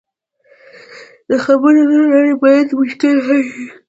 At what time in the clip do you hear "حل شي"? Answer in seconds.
3.25-3.65